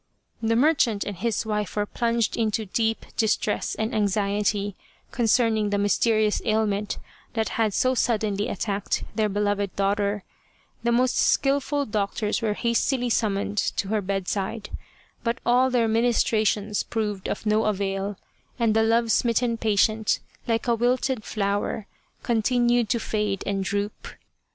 [0.41, 4.75] The merchant and his wife were plunged into deep distress and anxiety
[5.11, 6.97] concerning the mys terious ailment
[7.35, 10.23] that had so suddenly attacked their beloved daughter:
[10.81, 14.71] the most skilful doctors were hastily summoned to her bedside,
[15.23, 18.17] but all their ministrations proved of no avail,
[18.57, 21.85] and the love smitten patient, like a wilted flower,
[22.23, 24.07] continued to fade and droop.